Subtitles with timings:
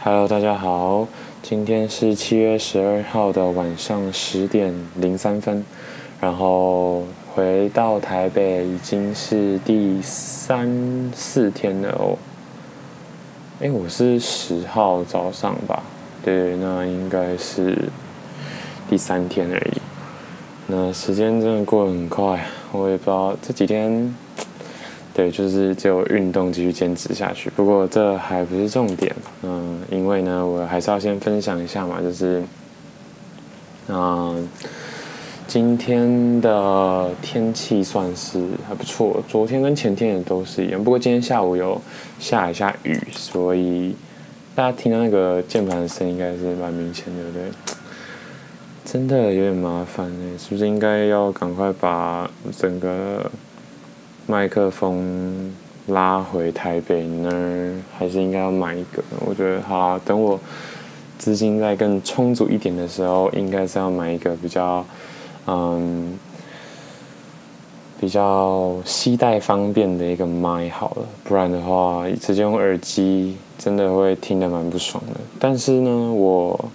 [0.00, 1.08] Hello，大家好，
[1.42, 5.64] 今天是七月十二号的晚上十点零三分，
[6.20, 7.02] 然后
[7.34, 12.16] 回到台北已经是第三四天了哦。
[13.58, 15.82] 哎，我是十号早上吧？
[16.24, 17.76] 对，那应该是
[18.88, 19.80] 第三天而已。
[20.68, 24.14] 那时间真的过得很快，我也不知道这几天。
[25.18, 27.50] 对，就是只有运动继续坚持下去。
[27.56, 29.12] 不过这还不是重点，
[29.42, 32.40] 嗯，因为呢，我还是要先分享一下嘛，就是，
[33.88, 34.48] 嗯，
[35.48, 40.84] 今天的天气算是还不错，昨天跟前天也都是一样。
[40.84, 41.82] 不过今天下午有
[42.20, 43.96] 下一下雨，所以
[44.54, 47.50] 大家听到那个键盘的声音应该是蛮明显的，对不对？
[48.84, 53.28] 真的有点麻烦哎，是不是应该要赶快把整个。
[54.30, 55.50] 麦克风
[55.86, 59.02] 拉回台北呢，还是应该要买一个？
[59.24, 60.38] 我觉得好，等我
[61.16, 64.84] 资金再更充足一点的时候，应该是要买一个比较
[65.46, 66.18] 嗯
[67.98, 75.18] 比较携带方便的一个麦好了，不然的话直接用耳机真的会听得蛮不爽的。
[75.40, 76.70] 但是呢，我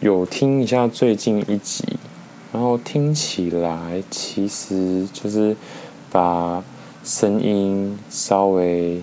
[0.00, 1.82] 有听一下最近一集，
[2.52, 5.56] 然后听起来其实就是。
[6.14, 6.62] 把
[7.02, 9.02] 声音稍微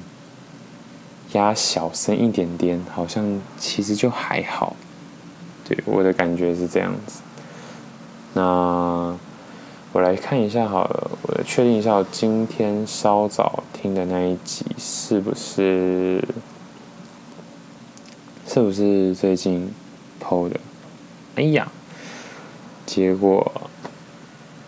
[1.34, 4.78] 压小声一点点，好像其实就还好。
[5.68, 7.20] 对，我的感觉是这样子。
[8.34, 9.14] 那
[9.92, 16.24] 我来看一下好了，我确定一下，我今天稍早听的那一集是不是
[18.48, 19.70] 是不是最近
[20.22, 20.58] PO 的？
[21.36, 21.70] 哎呀，
[22.86, 23.52] 结果。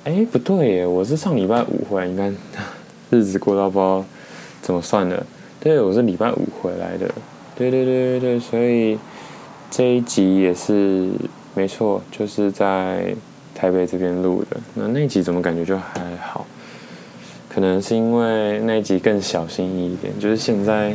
[0.05, 2.35] 哎，不对耶，我是上礼拜五回来，你看
[3.09, 4.03] 日子过到不知道
[4.61, 5.25] 怎么算的。
[5.61, 7.09] 对，我是礼拜五回来的。
[7.55, 8.99] 对对对对对，所以
[9.71, 11.07] 这一集也是
[11.55, 13.15] 没错，就是在
[13.55, 14.57] 台北这边录的。
[14.73, 16.45] 那那集怎么感觉就还好？
[17.47, 20.11] 可能是因为那一集更小心翼翼一点。
[20.19, 20.93] 就是现在，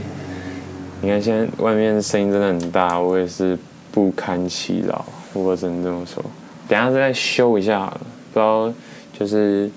[1.00, 3.56] 你看现在外面声音真的很大，我也是
[3.91, 5.02] 不堪其扰，
[5.32, 6.22] 我只能这么说。
[6.68, 8.00] 等下再修一下好了，
[8.34, 8.70] 不知道。
[9.18, 9.68] 就是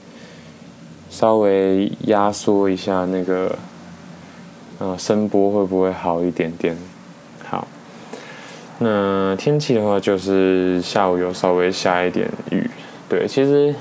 [1.10, 3.58] 稍微压缩一下那个，
[4.78, 6.78] 呃，声波会不会好一点点？
[7.44, 7.68] 好，
[8.78, 12.70] 那天气的话，就是下午有稍微下一点雨。
[13.10, 13.74] 对，其实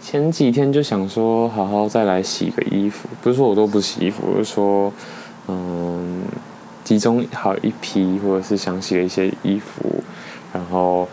[0.00, 3.08] 前几天就想说，好好再来洗个衣服。
[3.20, 4.92] 不是说我都不洗衣服，我是说，
[5.48, 6.22] 嗯，
[6.84, 10.02] 集中好一批，或者是想洗的一些衣服，
[10.52, 11.08] 然后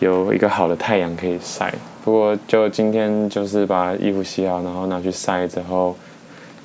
[0.00, 1.72] 有一个好的太阳可以晒。
[2.04, 5.94] 不过就今天就是把衣服洗好，然后拿去晒之后，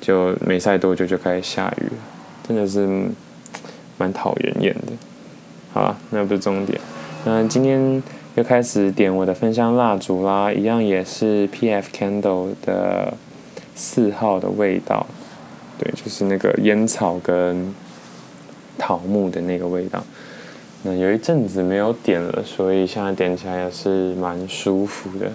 [0.00, 1.88] 就没晒多久就开始下雨，
[2.46, 2.88] 真的是
[3.98, 4.92] 蛮讨人厌的。
[5.72, 6.80] 好了，那不是重点。
[7.24, 8.02] 那今天
[8.36, 11.88] 又开始点我的芬香蜡烛啦，一样也是 P.F.
[11.92, 13.12] Candle 的
[13.74, 15.06] 四号的味道，
[15.78, 17.74] 对，就是那个烟草跟
[18.78, 20.02] 桃木的那个味道。
[20.86, 25.32] 那有一阵子没有点了，所以现在点起来也是蛮舒服的，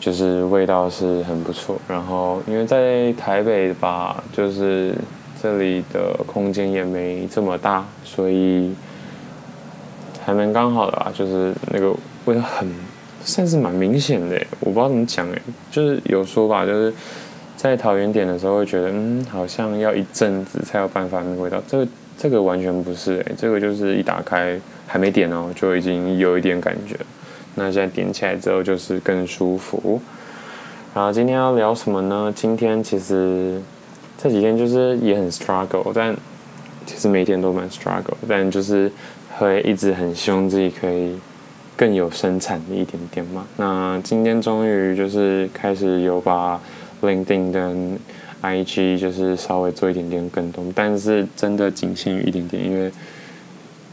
[0.00, 1.78] 就是味道是很不错。
[1.86, 4.94] 然后因为在台北吧，就是
[5.42, 8.74] 这里的空间也没这么大，所以
[10.24, 11.12] 还蛮刚好的吧。
[11.14, 12.66] 就是那个味道很
[13.22, 15.38] 算是蛮明显的，我不知道怎么讲哎，
[15.70, 16.90] 就是有说法，就是
[17.58, 21.62] 在桃园点的时候会觉得，嗯，好像要一阵子才有办法那个味道。
[21.68, 21.86] 这个。
[22.20, 26.94] 这个完全不是哎，这个就是一打开还没点哦，就已经有一点感觉。
[27.54, 29.98] 那现在点起来之后就是更舒服。
[30.94, 32.30] 然后今天要聊什么呢？
[32.36, 33.58] 今天其实
[34.18, 36.14] 这几天就是也很 struggle，但
[36.84, 38.92] 其实每天都蛮 struggle，但就是
[39.38, 41.18] 会一直很希望自己可以
[41.74, 43.46] 更有生产力一点点嘛。
[43.56, 46.60] 那今天终于就是开始有把
[47.00, 47.74] LinkedIn 的
[48.42, 52.90] IG 就是稍微做一点点更动，但是真的仅限于一点点，因为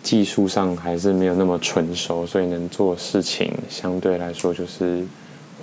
[0.02, 5.06] 技术上还是没有那么纯熟，所以能做事情相对来说就是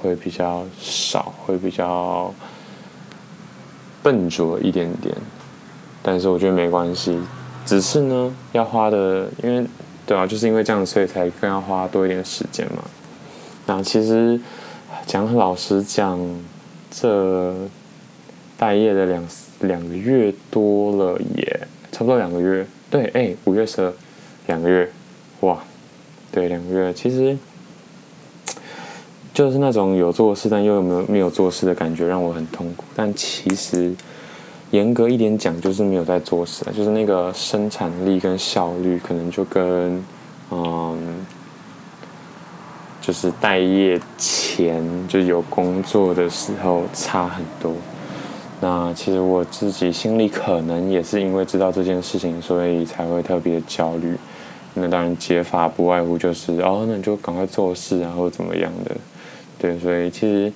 [0.02, 2.34] 会比较少，会比较
[4.02, 5.14] 笨拙一点点。
[6.02, 7.18] 但是我觉得没关系，
[7.64, 9.66] 只是呢要花的，因为
[10.04, 12.84] 对啊，就是因为这样，所以才更要花多一点时间嘛。
[13.64, 14.38] 那其实
[15.06, 16.20] 讲老实讲，
[16.90, 17.54] 这。
[18.56, 19.28] 待业的两
[19.60, 21.60] 两个月多了也
[21.90, 23.92] 差不多两个月，对，哎、五月十二，
[24.46, 24.88] 两个月，
[25.40, 25.58] 哇，
[26.30, 27.36] 对，两个月，其实
[29.32, 32.84] 就是那种有做事但又没有没有做事的感觉，让我很痛苦。
[32.94, 33.92] 但其实
[34.70, 40.02] 严格一点讲，就是没有在做事，就是那个生产力跟效率，可能就跟
[40.50, 41.26] 嗯，
[43.00, 47.72] 就是待业前就有工作的时候差很多。
[48.60, 54.16] 那其实我自己心里可能也是因为知道这件事情，所以才会特别焦虑。
[54.74, 58.96] 那当然解法不外乎就是哦，那你就赶快做事，然后怎么样的？
[59.58, 60.52] 对，所以其实。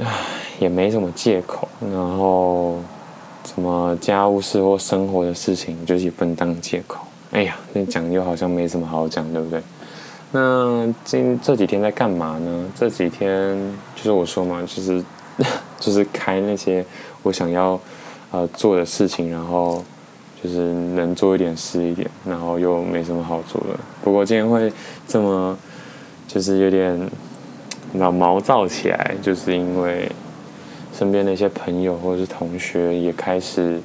[0.00, 0.06] 唉，
[0.60, 2.76] 也没什么借口，然后
[3.44, 7.04] 什么家务事或生活的事情，就是也不能当借口。
[7.32, 9.60] 哎呀，那讲又好像没什么好讲，对不对？
[10.30, 12.66] 那今这几天在干嘛呢？
[12.76, 13.58] 这几天
[13.96, 15.02] 就是我说嘛，就是
[15.78, 16.84] 就是开那些
[17.22, 17.80] 我想要
[18.30, 19.84] 呃做的事情，然后
[20.42, 23.78] 就是能做一点是一点，然后又没什么好做的。
[24.02, 24.72] 不过今天会
[25.06, 25.56] 这么
[26.26, 27.10] 就是有点。
[27.94, 30.12] 老毛躁起来，就是因为
[30.92, 33.80] 身边那些朋友或者是同学也开始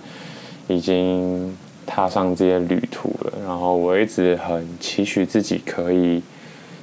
[0.68, 3.34] 已经踏上这些旅途了。
[3.48, 6.22] 然后我一直很期许自己可以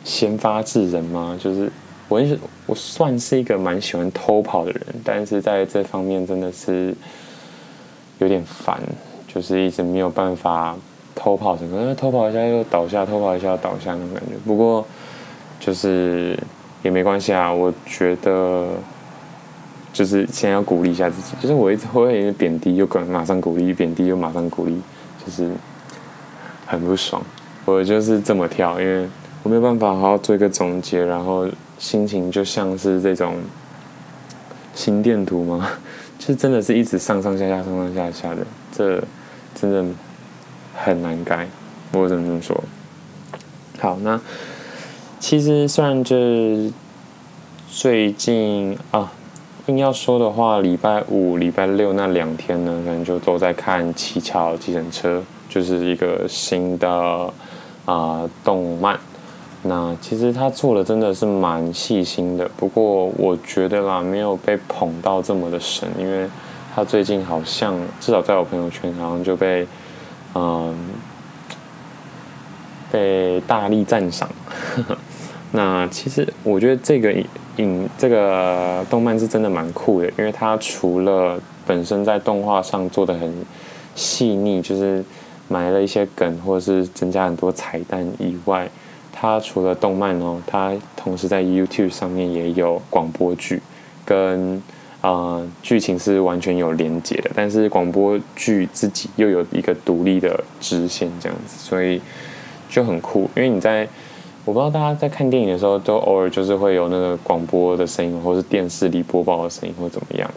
[0.02, 1.70] 先发制人嘛，就是
[2.10, 6.94] 我是我算是一个蛮喜欢偷跑的人，但是在这方面真的是
[8.18, 8.78] 有点烦，
[9.26, 10.76] 就是一直没有办法
[11.14, 14.34] 偷跑什么，偷跑一下又倒下，偷跑一下又倒下那种感觉。
[14.44, 14.86] 不过
[15.58, 16.38] 就是。
[16.82, 18.68] 也没关系啊，我觉得
[19.92, 21.34] 就是先要鼓励一下自己。
[21.38, 24.80] 就是我一直会贬低，又赶马上鼓励，贬低又马上鼓励，
[25.22, 25.50] 就是
[26.64, 27.22] 很不爽。
[27.66, 29.06] 我就是这么跳，因为
[29.42, 31.46] 我没有办法好好做一个总结，然后
[31.80, 33.34] 心情就像是这种
[34.74, 35.68] 心电图吗，
[36.18, 39.02] 就真的是一直上上下下、上上下下的，这
[39.54, 39.84] 真的
[40.76, 41.48] 很难改。
[41.92, 42.62] 我只能这么说。
[43.80, 44.20] 好，那。
[45.18, 46.72] 其实，虽然这
[47.70, 49.12] 最近啊，
[49.66, 55.18] 硬要说的话，礼拜五、礼拜六那两天呢，可能就都在看《奇巧计程车》，
[55.52, 57.32] 就是一个新的
[57.84, 58.98] 啊、动漫。
[59.62, 66.26] 那其实他做的真的是蛮细心的，不过我觉得啦，没有被捧到这么的神，因为
[66.74, 69.66] 他最近好像至少在我朋友圈，好像就被
[70.34, 70.74] 嗯、
[72.90, 74.30] 被大力赞赏。
[75.52, 77.12] 那其实我觉得这个
[77.56, 83.44] 影这个动漫是真的蛮酷的，因为它除了本身在动画上做的很
[83.94, 85.04] 细腻，就是
[85.48, 88.70] 埋了一些梗或者是增加很多彩蛋以外，
[89.20, 93.60] 它除了动漫哦，它同时在 YouTube 上面也有广播剧，
[94.04, 94.62] 跟
[95.02, 102.00] 呃剧情是完全有连接的，但是广播剧自己又有一个独立的支线这样子，所以
[102.70, 103.86] 就很酷，因为你在。
[104.46, 110.28] 我不知道大家在看电影的时候，都偶尔就是会有那个广播的声音，或是电视里播报的声音，或怎么样。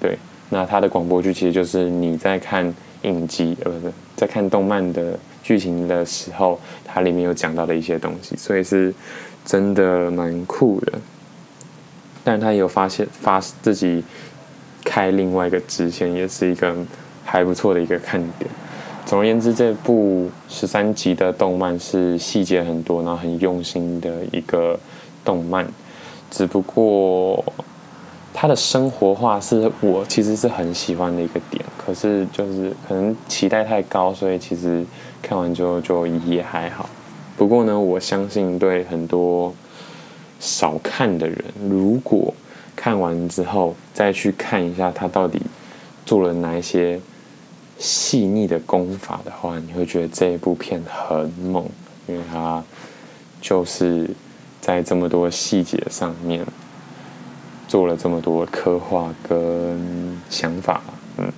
[0.00, 0.18] 对，
[0.50, 8.92] 那它的广播剧其实就是你在看影集，呃，不是在看动漫的剧情的时候，它里面有讲到的一些东西，所以是
[9.44, 10.92] 真的蛮酷的。
[12.24, 14.02] 但他有发现发自己
[14.82, 16.74] 开另外一个支线，也是一个
[17.22, 18.50] 还不错的一个看点。
[19.04, 24.80] 总而言之，这部十三集的动漫是细节很多，然后很用心的一个
[25.22, 25.66] 动漫。
[26.30, 27.44] 只不过，
[28.32, 31.62] 它的生活化是我其实是很喜欢的一个点。
[31.76, 34.82] 可是，就是可能期待太高，所以其实
[35.26, 36.88] 看完之后就也还好。
[37.36, 39.54] 不过呢，我相信对很多
[40.38, 42.34] 少看的人，如果
[42.76, 45.40] 看完之后再去看一下他到底
[46.04, 47.00] 做了哪一些。
[47.76, 51.68] 细腻的功法的话，你会觉得这一部片很猛，
[52.06, 52.62] 因为它
[53.40, 54.08] 就是
[54.60, 56.46] 在这么多细节上面
[57.66, 60.80] 做了这么多刻画跟想法。
[61.18, 61.32] 嗯，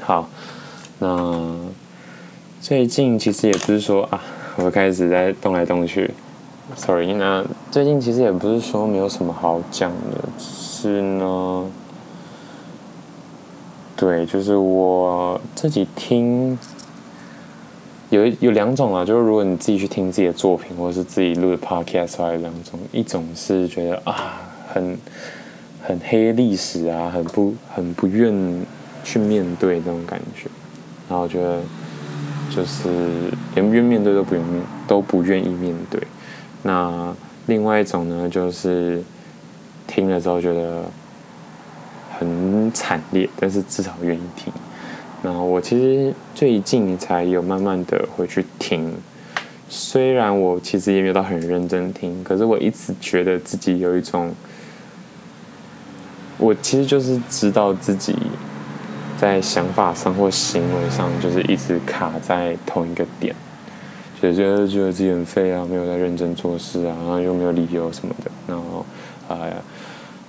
[0.00, 0.28] 好，
[0.98, 1.54] 那
[2.68, 4.20] 最近其实也不是说啊，
[4.56, 6.10] 我开始在动来动去
[6.74, 7.12] ，sorry。
[7.12, 11.64] 那最近其实也不是说没有什么好讲的，只是呢。
[13.94, 16.58] 对，就是我自己听，
[18.10, 24.40] 有有两种啊，就是如果你自己去听自己的作品，或者是自己录的 podcast，还有两种，一种是觉得啊，
[24.72, 24.98] 很
[25.84, 28.34] 很黑历史啊，很不很不愿
[29.04, 30.48] 去面对这种感觉，
[31.08, 31.60] 然后觉得
[32.56, 32.88] 就是
[33.54, 34.44] 连不愿面对都不愿
[34.88, 36.00] 都不愿意面对。
[36.62, 37.14] 那
[37.46, 39.02] 另外一种呢，就是
[39.86, 40.84] 听了之后觉得。
[42.18, 44.50] 很惨烈，但是至少愿意听。
[45.22, 48.90] 然后我其实最近才有慢慢的回去听，
[49.68, 54.34] 虽然我其实也没有到很认真听，可是我一直觉得自己有一种
[56.38, 58.16] 我其实就是知道自己
[59.18, 63.34] 在想法上或行为上，就是一直卡在同一个点，
[64.20, 68.84] 就觉得觉得自己很废啊，没有在认真做事啊，然后又没有理由什么的，然后
[69.28, 69.38] 啊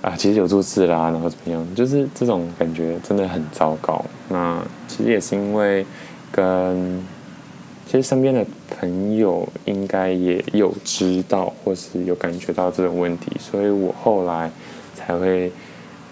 [0.02, 4.04] 啊，其实有做事啦，然后怎么样，就是这种感觉真的很糟糕。
[4.28, 5.84] 那其实也是因为
[6.32, 7.04] 跟
[7.86, 8.44] 其实身边的
[8.78, 14.50] 朋友应该也有知道或是有感觉到这种问题，所以我后来
[14.94, 15.52] 才会。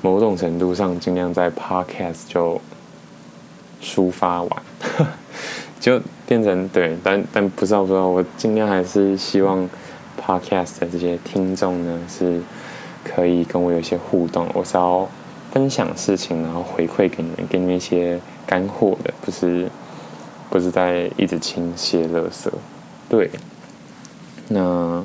[0.03, 2.61] 某种程度上，尽量在 podcast 就
[3.83, 4.63] 抒发完，
[5.81, 9.69] 就变成对，但但不知道不知道，我尽量还是希望
[10.21, 12.41] podcast 的这些听众呢，是
[13.05, 14.49] 可以跟我有一些互动。
[14.55, 15.09] 我是要
[15.53, 19.69] 分享事情，然后回馈给你们，给你们一些干货的，不是
[20.51, 22.49] 不是在一直倾泻垃圾。
[23.09, 23.31] 对，
[24.49, 25.05] 那。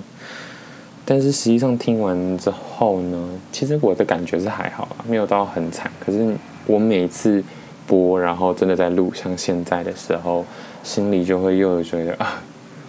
[1.11, 5.91] 但是实际上听完之后呢，其实我的感觉是还好啊，没有到很惨。
[5.99, 6.33] 可是
[6.65, 7.43] 我每次
[7.85, 10.45] 播，然后真的在录，像现在的时候，
[10.83, 12.41] 心里就会又觉得啊，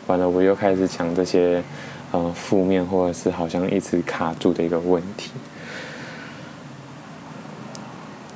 [0.06, 1.60] 完了，我又开始讲这些
[2.12, 5.32] 呃负面或者是好像一直卡住的一个问题。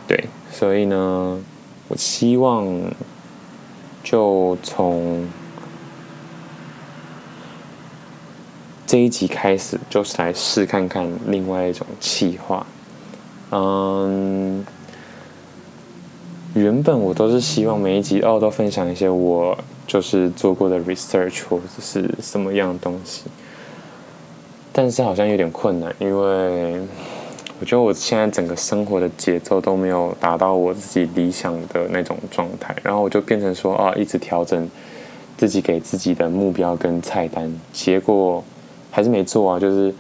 [0.09, 1.41] 对，所以呢，
[1.87, 2.67] 我希望
[4.03, 5.25] 就从。
[8.87, 12.65] 这一集开始就是来试看看另外一种企划。
[13.51, 14.65] 嗯，
[16.55, 23.25] 原本我都是希望每一集哦都分享一些我就是做过的 research 或者是什么样的东西，
[24.73, 26.81] 但是好像有点困难，因为
[27.59, 34.69] 我觉得我现在整个生活的节奏都没有达到我自己理想的那种状态，然后我就变成说啊，一直调整
[35.37, 38.45] 自己给自己的目标跟菜单，结果。
[38.97, 39.95] 还是没做啊，就是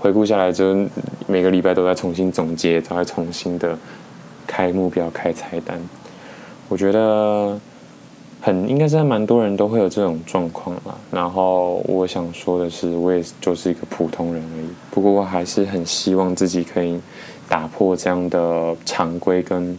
[0.00, 0.84] 回顾下来，就
[1.28, 3.78] 每个礼拜都在重新总结，都在重新的
[4.48, 5.80] 开目标、开菜单。
[6.68, 7.56] 我觉得
[8.40, 10.98] 很应该是蛮多人都会有这种状况啦。
[11.12, 14.66] 然后我想说的是，我也就是一个普通人而已。
[14.90, 17.00] 不过我还是很希望自己可以
[17.48, 19.78] 打破这样的常规，跟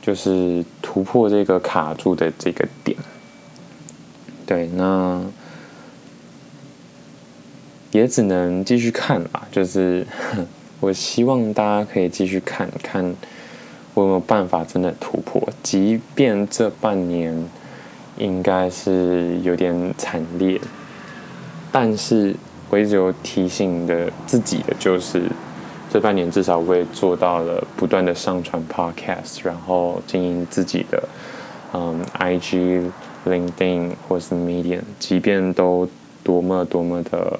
[0.00, 2.96] 就是突破这个卡住的这个点。
[4.46, 5.20] 对，那。
[7.94, 10.04] 也只能继续看吧，就是
[10.80, 13.14] 我希望大家可以继续看看
[13.94, 17.48] 我有没有办法真的突破，即便这半年
[18.18, 20.60] 应该是有点惨烈，
[21.70, 22.34] 但是
[22.68, 25.22] 我一直有提醒的自己的就是，
[25.88, 31.00] 这半年至少我也做到了不断的上传 podcast，然后经营自己的
[31.72, 32.90] 嗯 IG、
[33.24, 35.88] LinkedIn 或是 Medium，即便都
[36.24, 37.38] 多么多么的。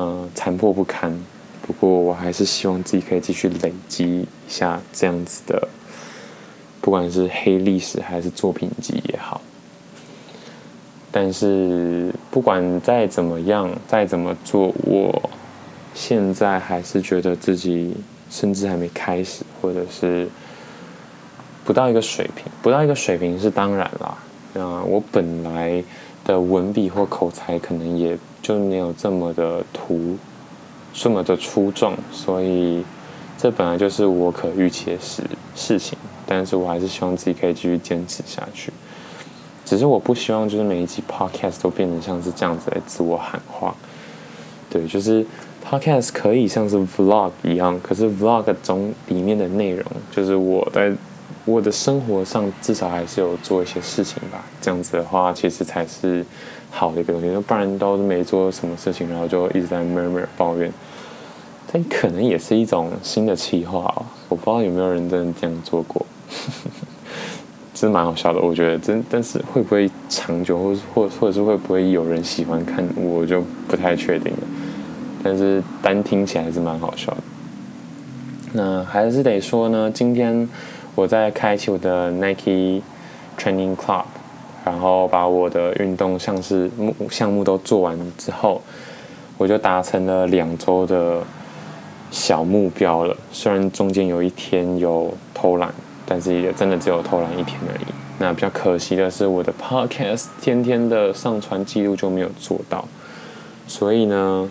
[0.00, 1.14] 嗯，残破不堪。
[1.66, 5.68] 不过，我还是希望自己可以继续累积一下这样子的，
[6.80, 9.42] 不管是黑历史还是作品集也好。
[11.12, 15.30] 但是，不管再怎么样，再怎么做，我
[15.92, 17.94] 现在还是觉得自己
[18.30, 20.26] 甚至还没开始，或者是
[21.62, 22.46] 不到一个水平。
[22.62, 24.16] 不到一个水平是当然啦。
[24.54, 25.84] 啊，我本来
[26.30, 28.18] 的文笔或口才可能也。
[28.42, 30.16] 就没有这么的突，
[30.94, 32.82] 这么的出众，所以
[33.36, 35.22] 这本来就是我可预期的事
[35.54, 35.96] 事情。
[36.26, 38.72] 但是我还是希望自己可以继续坚持下去。
[39.62, 43.76] 只是我不希望就是每一集 podcast 都变成像是这样子来自我喊话。
[44.70, 45.24] 对，就是
[45.62, 50.90] podcast 可以像是 vlog 一样，可是 vlog 中里面的内容就是我在。
[51.46, 56.24] 我的生活上至少还是有做一些事情吧，这样子的话，其实才是
[56.70, 57.28] 好的一个东西。
[57.46, 60.70] 不然都没做什么事情，然后就一直在埋埋抱怨，
[61.72, 64.04] 但可能也是一种新的企划哦。
[64.28, 66.04] 我不知道有没有人真的这样做过，
[67.74, 68.40] 真蛮好笑的。
[68.40, 74.38] 我觉得真，但是会不会长久，或或或者是会不会有人喜欢看，我就不太确定了。
[75.24, 77.22] 但是单听起来还是蛮好笑的。
[78.52, 80.46] 那还是得说呢，今天。
[81.00, 82.82] 我在开启我的 Nike
[83.38, 84.04] Training Club，
[84.66, 88.60] 然后把我的运动项是目项目都做完之后，
[89.38, 91.22] 我就达成了两周的
[92.10, 93.16] 小目标了。
[93.32, 95.72] 虽然中间有一天有偷懒，
[96.04, 97.86] 但是也真的只有偷懒一天而已。
[98.18, 102.86] 那比较可惜的是，我的 Podcast 天天的上传记录就没有做到。
[103.66, 104.50] 所以呢，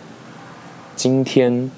[0.96, 1.70] 今天。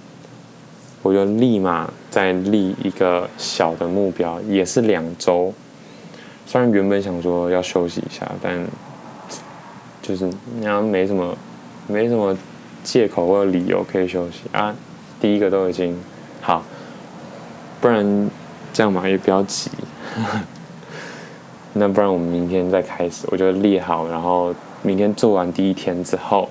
[1.02, 5.52] 我就立马再立一个小的目标，也是两周。
[6.46, 8.64] 虽然原本想说要休息一下，但
[10.00, 11.36] 就是你要没什么
[11.86, 12.36] 没什么
[12.84, 14.74] 借口或理由可以休息啊。
[15.20, 15.96] 第一个都已经
[16.40, 16.62] 好，
[17.80, 18.30] 不然
[18.72, 19.70] 这样嘛也不要急。
[21.74, 26.48] 那不然我们明天再开始，我就列好，然后明天做完第一天之后，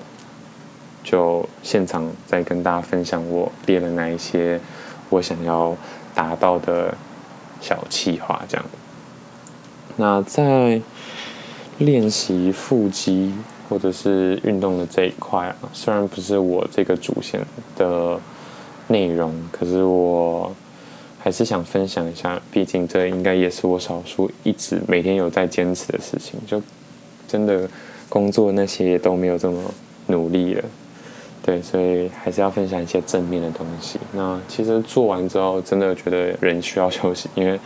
[1.02, 4.60] 就现场再跟大家分享我列了哪一些
[5.10, 5.76] 我想要
[6.14, 6.94] 达到的
[7.60, 8.64] 小计划，这样。
[9.96, 10.80] 那在
[11.78, 13.34] 练习腹肌
[13.68, 17.40] 或者是运动的这一块啊，虽然不是我这个主线
[17.76, 18.18] 的
[18.88, 20.54] 内容，可是我
[21.18, 26.40] 还是想分享一下，毕竟这应该也是我少数一直每天有在坚持的事情。
[26.46, 26.62] 就
[27.26, 27.68] 真的
[28.08, 29.58] 工作那些都没有这么
[30.06, 30.64] 努力了，
[31.42, 33.98] 对，所以还是要分享一些正面的东西。
[34.12, 37.58] 那其实做完之后，真的觉得人需要 休息，因为。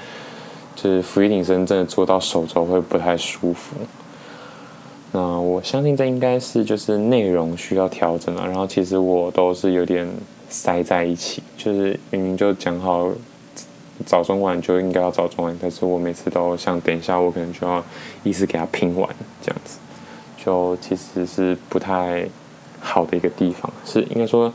[0.79, 3.75] 就是伏地挺身真的做到手肘会不太舒服，
[5.11, 8.47] 那我相信这应该是就是内容需要调整了。
[8.47, 10.07] 然后其实我都是有点
[10.51, 13.11] 塞在一起，就是明明就讲好
[14.05, 17.83] 早中晚就应该要早中晚，但是我每次都想等一下我可能就要
[18.23, 19.09] 一次给它拼完
[19.41, 19.79] 这样子，
[20.37, 22.29] 就其实是不太
[22.87, 23.71] 好的一个地方。
[23.85, 24.53] 是应该说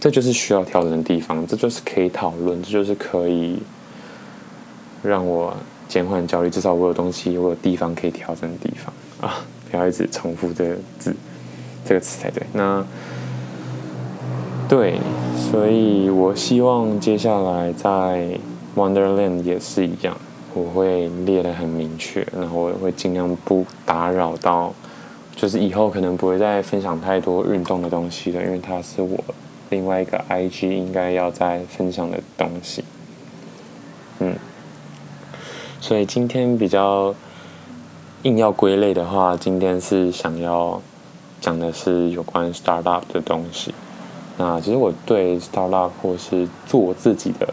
[0.00, 3.58] 这就是需要调整的地方，这就是可以讨论，这就是可以。
[5.06, 5.54] 让我
[5.86, 9.44] 减缓焦虑，至少我有东西，我有地方可以调整的地方啊！
[9.70, 11.14] 不要一直重复这个字，
[11.84, 12.42] 这个词才对。
[12.54, 12.82] 那
[14.66, 14.98] 对，
[15.36, 18.30] 所以我希望接下来在
[18.74, 20.16] Wonderland 也是一样，
[20.54, 24.72] 我会列得很明确，然后我会尽量不打扰到，
[25.36, 29.18] 就是以后可能不会再分享太多运动的东西了，因为它是我
[29.70, 32.84] 另外一个 IG 应该要再分享的东西。
[34.20, 34.34] 嗯。
[35.80, 37.14] 所以今天比较
[38.22, 40.80] 硬要归类的话，今天是想要
[41.42, 43.74] 讲的是有关 startup 的东西。
[44.38, 47.52] 那其实我对 startup 或是做自己的、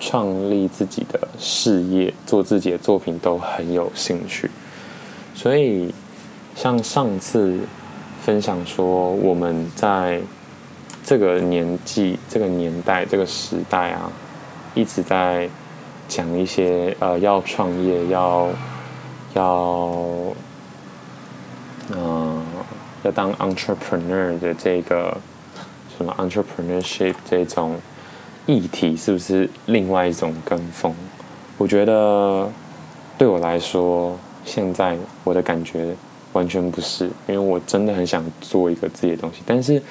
[0.00, 4.50] 创立自己的事业、做自己的作品都很有兴趣。
[5.34, 5.94] 所以
[6.56, 7.60] 像上次
[8.22, 10.20] 分享说，我们在
[11.04, 14.10] 这个年纪、这个年代、这个时代啊，
[14.74, 15.48] 一直在。
[16.08, 18.48] 讲一些呃，要创业，要
[19.34, 19.90] 要
[21.90, 22.42] 嗯、呃，
[23.02, 25.18] 要当 entrepreneur 的这个
[25.98, 27.74] 什么 entrepreneurship 这种
[28.46, 30.94] 议题，是不是另外一种跟风？
[31.58, 32.48] 我觉得
[33.18, 35.92] 对我来说，现在我的感觉
[36.36, 39.82] 完全不是，因为我真的很想做一个自己的东西，但是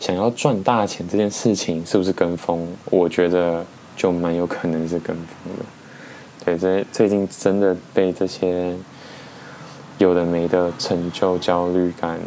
[0.00, 2.66] 想要赚大钱这件事情，是不是跟风？
[2.86, 3.64] 我觉得。
[3.94, 5.26] 就蛮有可能是跟风
[5.58, 5.64] 的，
[6.42, 8.74] 对，这最近真的被这些
[9.98, 12.18] 有的没的成就焦虑感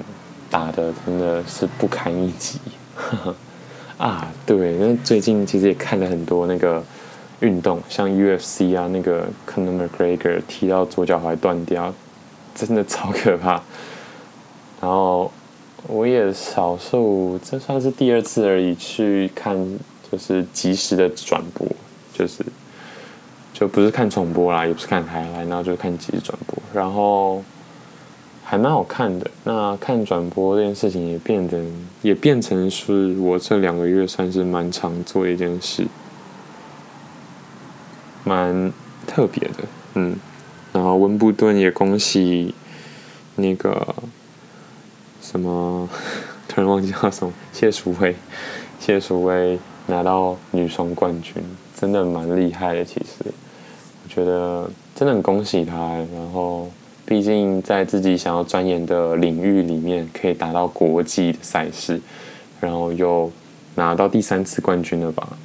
[0.47, 2.59] 打的真的是不堪一击。
[3.97, 6.81] 啊，对，那最近其实也看了很多那个
[7.39, 11.91] 运动，像 UFC 啊，那个 Conor McGregor 踢到左脚踝断掉，
[12.55, 13.61] 真的超可怕。
[14.81, 15.31] 然后
[15.87, 19.77] 我也少数，这算是第二次而已去看。
[20.11, 21.67] 就是即时的转播，
[22.13, 22.45] 就是
[23.51, 27.43] 就不是看重播啦，也不是看台来，然后就看即时转播，然后
[28.43, 29.29] 还蛮好看的。
[29.43, 31.59] 那看转播这件事情也变得
[32.03, 35.85] 也变成是我这两个月算是蛮常做的一件事，
[38.23, 38.71] 蛮
[39.07, 39.63] 特别的，
[39.95, 40.15] 嗯。
[40.75, 42.53] 然后温布顿也恭喜
[43.37, 43.95] 那个
[45.21, 45.89] 什么，
[46.49, 48.13] 突然忘记叫什么，谢淑薇，
[48.79, 49.57] 谢淑薇。
[49.87, 51.35] 拿到女双冠军，
[51.79, 52.83] 真的蛮厉害的。
[52.83, 53.31] 其实，
[54.03, 55.75] 我觉得真的很恭喜她。
[56.11, 56.67] 然后，
[57.05, 62.01] 毕竟在自己想要钻研的领域里面，可以达到国际的赛事，
[62.59, 63.31] 然后又
[63.75, 65.37] 拿到第三次冠军了吧？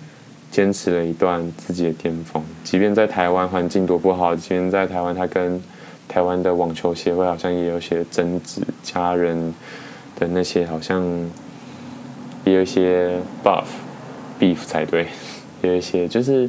[0.50, 2.42] 坚持了一段自己的巅峰。
[2.64, 5.62] 即便在台湾环境多不好，即便在台湾，他跟
[6.08, 9.54] 台湾的网球协会好像也有些争执，家人
[10.18, 11.02] 的那些好像
[12.44, 13.64] 也有一些 buff。
[14.40, 15.06] beef 才对，
[15.60, 16.48] 有一些就是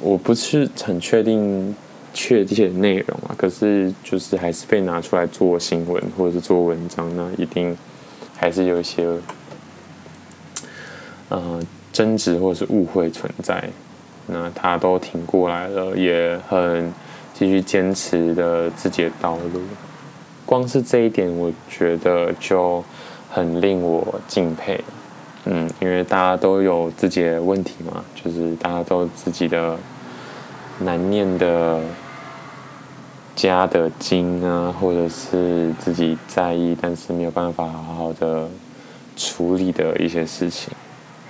[0.00, 1.74] 我不是很确定
[2.12, 7.74] 确切的内容啊，可是就是还是被拿出来做新闻或者是做文章，那一定
[8.36, 9.08] 还是有一些
[11.30, 11.58] 呃
[11.92, 13.62] 争执或是误会存在。
[14.26, 16.92] 那他都挺过来了，也很
[17.34, 19.60] 继续坚持的自己的道路。
[20.46, 22.82] 光是这一点，我觉得就
[23.30, 24.82] 很令我敬佩。
[25.44, 29.76] 嗯，因为大家都有自己的问题嘛，就是大家都自己的
[30.78, 31.80] 难念的
[33.34, 38.48] 家的经啊，或者是自己在意但是没有办法好好的
[39.16, 40.72] 处理的一些事情。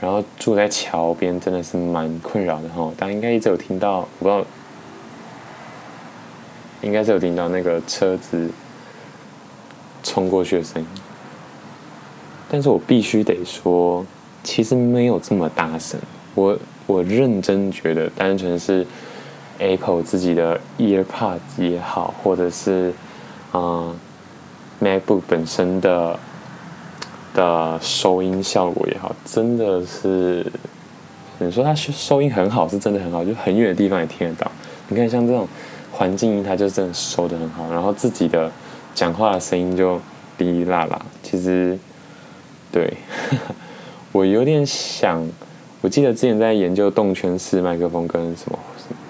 [0.03, 2.93] 然后住在桥边，真的是蛮困扰的哈。
[2.99, 4.45] 大家应该一直有听到，我不知道，
[6.83, 8.51] 应该是有听到那个车子
[10.03, 10.89] 冲过去的声音。
[12.51, 14.05] 但是我必须得说，
[14.43, 16.01] 其实没有这么大声。
[16.35, 18.85] 我我认真觉得，单纯是
[19.59, 22.93] Apple 自己的 EarPods 也好，或者是
[23.53, 23.95] 啊、
[24.83, 26.19] MacBook 本身的
[27.35, 30.45] 的收音效果也好，真的是
[31.39, 34.51] 你说它收音很好，是真的很好，就很远的地方也听得到。
[34.89, 35.49] 你看，像这种
[35.91, 37.71] 环境音，它就真的收得很好。
[37.71, 38.51] 然后自己的
[38.95, 40.01] 讲话的声音就
[40.37, 41.01] 滴滴啦啦。
[41.23, 41.79] 其实，
[42.71, 42.93] 对
[44.13, 45.27] 我有点想。
[45.81, 48.57] 我记得之前在研究动圈式麦克风跟什么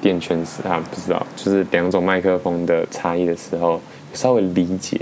[0.01, 3.79] 电圈式啊，不知道，就是两种麦克风的差异的时候，
[4.15, 4.99] 稍微理解，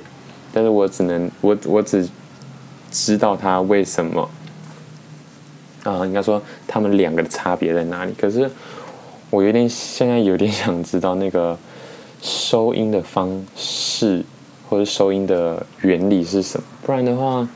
[0.53, 2.09] 但是我只能我我只
[2.91, 4.29] 知道它为什么
[5.85, 8.13] 啊，应该说他们两个的差别在哪里。
[8.19, 8.51] 可是
[9.31, 11.59] 我有点现在有点想知道那个
[12.21, 14.25] 收音的方式
[14.69, 17.49] 或者收音的原理是什么，不然的话。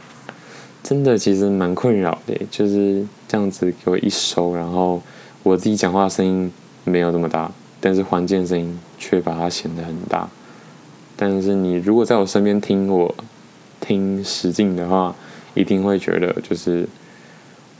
[0.83, 5.01] 真的其实蛮困扰的，就是这样子给我一收，然后
[5.43, 6.53] 我自己讲话声音
[6.85, 10.29] 没有这么大，但是环境声音却把它显得很大。
[11.17, 13.15] 但是你如果在我身边听我
[13.81, 15.17] 听使劲的话，
[15.55, 16.87] 一定会觉得就是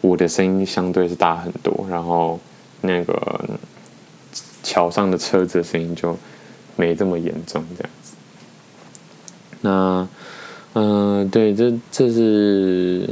[0.01, 2.41] 我的声音相对是大很多，然后
[2.81, 3.59] 那个
[4.63, 6.17] 桥上的车子的声音就
[6.77, 8.15] 没这么严重，这样子。
[9.61, 10.09] 那。
[10.77, 13.09] 嗯、对，这这是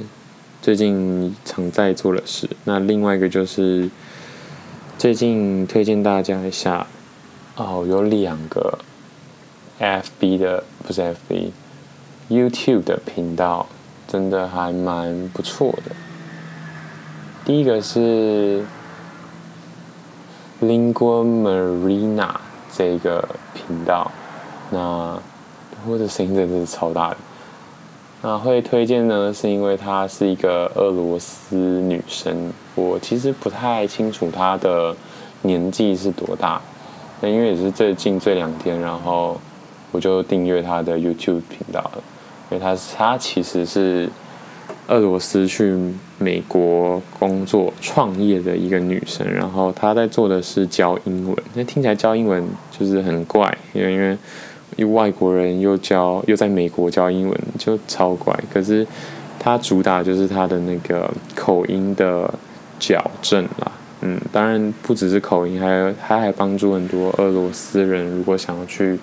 [0.60, 2.50] 最近常在做的事。
[2.64, 3.88] 那另外一个就是
[4.98, 6.84] 最近推荐大家一下
[7.54, 8.76] 哦，有两个
[9.78, 13.68] FB 的，不是 FB，YouTube 的频道，
[14.12, 15.96] 真的还蛮不错的。
[17.46, 18.62] 第一个是
[20.60, 22.28] Lingua Marina
[22.70, 24.10] 这个频道，
[24.68, 25.18] 那
[25.88, 27.16] 我的声音真的是超大的。
[28.20, 32.52] 那会推荐呢，是因为她是一个俄罗斯女生。
[32.74, 34.94] 我其实不太清楚她的
[35.40, 36.60] 年纪是多大，
[37.22, 39.40] 那因为也是最近这两天，然后
[39.90, 42.02] 我就订阅她的 YouTube 频道了。
[42.58, 44.08] 她她其实是
[44.88, 45.76] 俄罗斯去
[46.18, 51.36] 美国工作创业的一个女生，然后她在做的是教英文。
[51.54, 54.16] 那听起来教英文就是很怪，因为因为。
[54.86, 58.34] 外国人又教又在美国教英文，就超怪。
[58.50, 58.84] 可是
[59.38, 62.32] 她主打就是她的那个口音的
[62.80, 68.98] 矫正啦，嗯，当然不只是口音，还有他还帮助很多俄罗斯人，如果想要去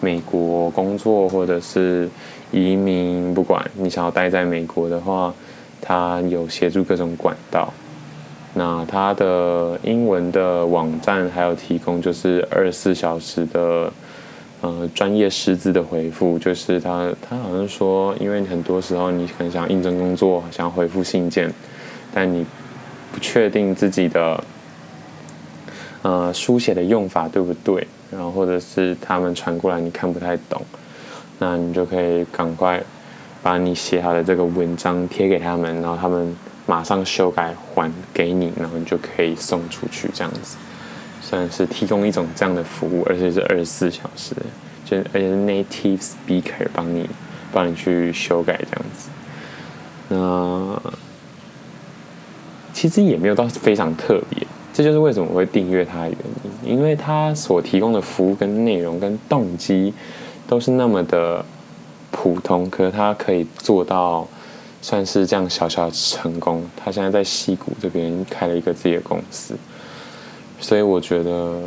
[0.00, 2.08] 美国工作或者是
[2.52, 5.34] 移民，不管你想要待在美国的话，
[5.80, 7.72] 他有协助各种管道。
[8.54, 13.92] 那他的英文的网站还有提供就是二十四小时的。
[14.64, 21.52] 呃，专业师资的回复就是他，他好像说，因为很多时候你可能想应征工作，想回复信件，
[22.14, 22.46] 但你
[23.10, 24.44] 不确定自己的
[26.02, 30.62] 呃书写的用法对不对，然后或者是他们传过来你看不太懂，
[31.42, 32.80] 那你就可以赶快
[33.42, 40.56] 把你写好的这个文章贴给他们，然后他们马上修改还给你，然后你就可以送出去这样子。
[41.20, 44.36] 算是提供一种这样的服务，而且是二十四小时，
[44.84, 47.10] 就而且是 native speaker 帮你
[47.52, 49.10] 帮你去修改这样子。
[50.10, 50.80] 那
[52.72, 56.18] 其实也没有到非常特别，这就是为什么我会订阅它的原
[56.64, 59.92] 因，因为它所提供的服务跟内容跟动机
[60.52, 61.42] 都是那么的
[62.10, 64.28] 普通，可是他可以做到
[64.82, 66.62] 算是这样小小的成功。
[66.76, 69.56] 他现在在矽谷这边开了一个自己的公司。
[70.60, 71.58] 所以我觉得，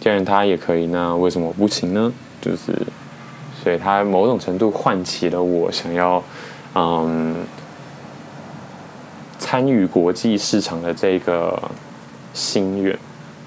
[0.00, 2.12] 既然他也可以，那为什么不行呢？
[2.40, 2.72] 就是，
[3.60, 6.22] 所以他某种程度唤起了我想要，
[6.76, 7.34] 嗯，
[9.36, 11.60] 参与国际市场的这个
[12.32, 12.96] 心愿。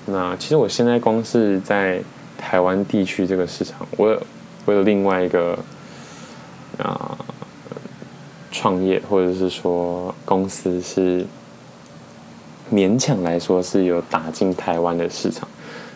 [0.05, 2.01] 那其实我现在光是在
[2.37, 4.21] 台湾地区这个市场，我
[4.65, 5.57] 有我有另外一个
[6.77, 7.17] 啊
[8.51, 11.25] 创业或者是说公司是。
[12.71, 15.49] 勉强来说是有打进台湾的市场，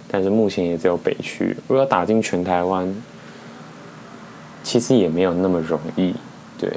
[0.08, 1.56] 但是目前也只有北区。
[1.67, 2.91] 如果要打进全台湾，
[4.63, 6.15] 其实也没有那么容易，
[6.58, 6.71] 对。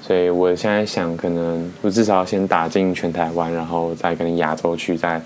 [0.00, 5.20] 所以我现在想，可能我至少要先打进全台湾，然后再跟亚洲区，再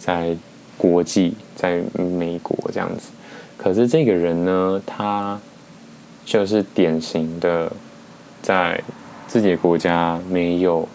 [0.00, 0.36] 在
[0.76, 3.10] 国际，在美国这样子。
[3.58, 5.38] 可是这个人呢，他
[6.24, 7.70] 就是典型的
[8.40, 8.82] 在
[9.26, 10.88] 自己的国家没有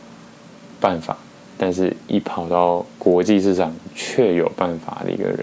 [0.80, 1.16] 办法。
[1.56, 5.38] 但是一跑到国际市场却有办法的一个人。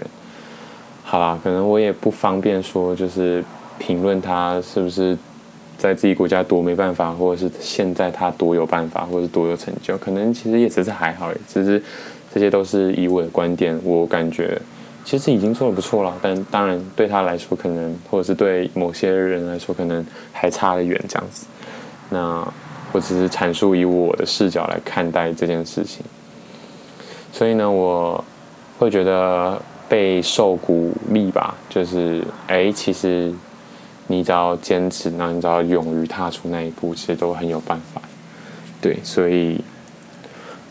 [1.03, 3.43] 好啦，可能我也不方便说，就是
[3.79, 5.17] 评论他是不是
[5.77, 9.97] 在自己国家多没办法，或者是现在他多有办法，或者是多有成就。
[9.97, 11.81] 可能其实也只是还好，只是
[12.33, 14.61] 这些都是以我的观点，我感觉
[15.03, 16.13] 其实已经做得不错了。
[16.21, 21.45] 但当然对他来说，可能或者是对某些人来说，可能还差得远这样子。
[22.09, 22.47] 那
[22.91, 26.03] 我只是阐述以我的视角来看待这件事情，
[27.31, 28.23] 所以呢，我
[28.77, 29.61] 会觉得。
[29.91, 33.29] 备受鼓励吧，就是哎，其实
[34.07, 38.01] 你只要坚持，然后你只要勇于踏出那一步，其实都很有办法。
[38.79, 39.61] 对，所以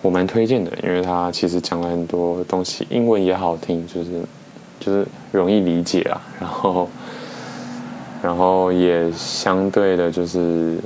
[0.03, 4.23] 我蛮推荐的，因为他其实讲了很多东西，英文也好听，就是
[4.79, 6.89] 就是容易理解啊，然后
[8.23, 10.79] 然后也相对的，就是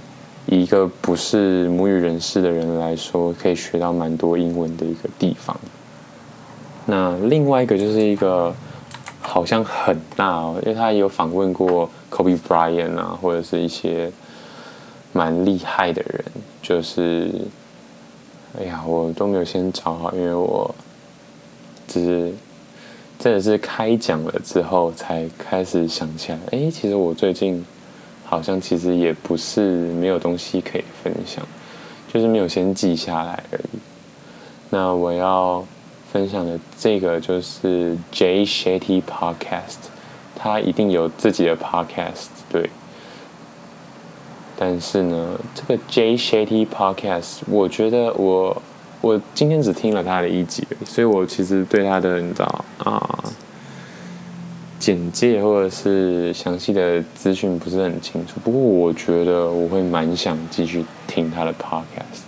[0.46, 5.56] 一个不是母语人士的人来说，可以学到蛮多英文的一个地方。
[6.86, 8.52] 那另外一个就是一个
[9.20, 14.10] 好像很大哦，因为他也有访问过 Kobe Bryant 啊，或者是一些
[15.12, 16.24] 蛮厉害的人，
[16.60, 17.30] 就是
[18.58, 20.74] 哎呀，我都没有先找好，因为我
[21.86, 22.34] 只是
[23.18, 27.64] 真的是开讲了之后才开始想起来，哎，其实我最近
[28.24, 29.60] 好像其实也不是
[29.94, 31.46] 没有东西可以分享，
[32.12, 33.78] 就是没有先记下来而已。
[34.70, 35.64] 那我要。
[36.12, 39.90] 分享的这个就是 J Shetty Podcast，
[40.36, 42.70] 他一定有自己的 Podcast，对。
[44.56, 48.62] 但是呢，这个 J Shetty Podcast，我觉得我
[49.00, 53.24] 我今天只听了他的一集，所以我其实对他的你知道啊
[54.78, 58.34] 简介或者是详细的资讯不是很清楚。
[58.44, 62.22] 不过我觉得我会蛮想继续听他的 Podcast。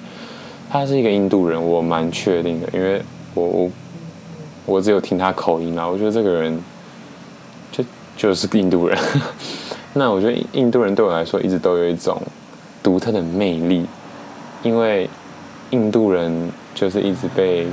[0.68, 3.02] 他是一个印度人，我蛮确定的，因为。
[3.34, 3.70] 我我
[4.64, 6.58] 我只有听他口音啊，我觉得这个人
[7.70, 7.84] 就
[8.16, 8.98] 就是印度人。
[9.98, 12.20] 那我觉得印度人对我来说一直都有一种
[12.82, 13.86] 独特的魅力，
[14.62, 15.08] 因为
[15.70, 17.66] 印度人就是一直被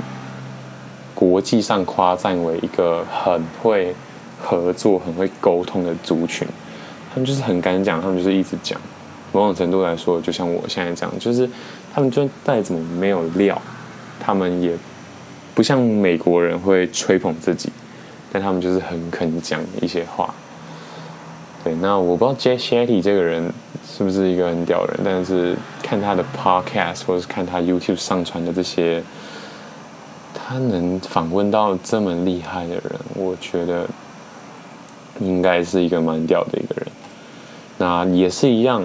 [1.14, 3.94] 国际上夸赞为一个很会
[4.42, 6.48] 合作、很会沟通的族群。
[7.12, 8.80] 他们就是很敢讲，他们就是一直讲。
[9.30, 11.48] 某种程度来说，就像我现在这样，就是
[11.92, 13.60] 他们就再怎么没有料，
[14.18, 14.74] 他们也。
[15.54, 17.70] 不像美国人会吹捧自己，
[18.32, 20.34] 但他们就是很肯讲一些话。
[21.64, 23.50] 对，那我不知道 Jay Shetty 这个人
[23.88, 29.02] 是不是一个很屌的人，但是看他的 Podcast 或者是看他 YouTube 上传的这些，
[30.34, 33.88] 他能访问到这么厉害的人，我觉得
[35.20, 36.86] 应该是一个蛮屌的一个人。
[37.78, 38.84] 那也是一样，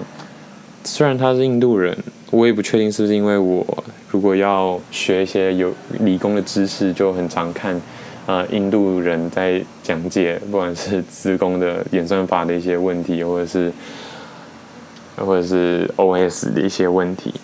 [0.82, 1.96] 虽然他是印度人，
[2.30, 3.84] 我也不确定是不是因为我。
[4.12, 7.80] 如果要学一些有理工的知识，就很常看，
[8.30, 13.72] 呃，印度人在讲解，不管是资工的演算法的一些问题，或者是，
[15.16, 17.34] 或者是 OS 的一些问题，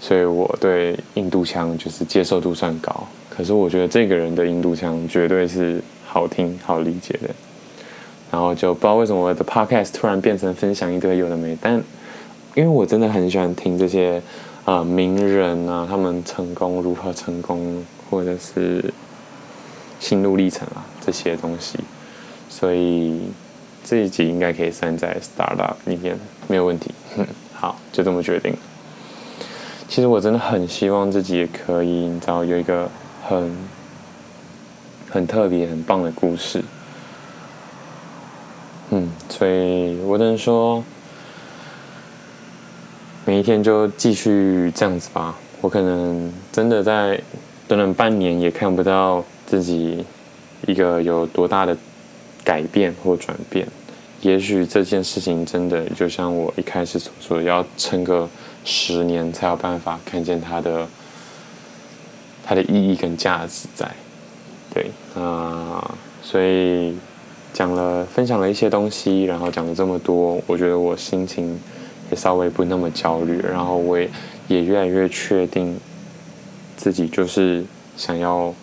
[0.00, 3.06] 所以我对印度腔就是接受度算高。
[3.30, 7.30] 可是我觉得这个人的印度腔绝对是好听、好理解的。
[8.32, 11.74] 然后就不知道为什么我的 Podcast 突然变成分享一堆有的没，但
[12.56, 14.20] 因为我真的很喜欢听这些。
[14.64, 18.91] 啊、呃，名人啊，他们成功如何成功，或者是
[20.02, 21.78] 心路历程啊，这些东西，
[22.48, 23.20] 所以
[23.84, 26.90] 这一集应该可以算在 Startup 里面，没有问题。
[27.16, 28.52] 哼， 好，就这么决定。
[29.86, 32.90] 其实我真的很希望自己也可以，你知道，有一个
[33.22, 33.56] 很
[35.08, 36.64] 很特别、很棒的故事。
[38.90, 40.82] 嗯，所以我只能说。
[43.24, 45.36] 每一天就继续这样子吧。
[45.60, 47.22] 我可能真的在
[47.68, 50.02] 短短半年也看不到自己
[50.66, 51.76] 一个有多大的
[52.42, 53.68] 改变或转变。
[54.22, 58.26] 也许这件事情真的就像我一开始所说的，要撑个
[58.64, 60.88] 十年才有办法看见它的
[62.42, 63.86] 它的意义跟价值在。
[64.72, 66.96] 对啊，所以
[67.52, 71.60] 讲了分享了一些东西，然后讲了这么多，我觉得我心情
[72.10, 72.16] 也。
[72.16, 74.08] 稍微不那么焦虑，然后我也
[74.48, 75.78] 也越来越确定
[76.74, 77.62] 自己就是
[77.98, 78.54] 想要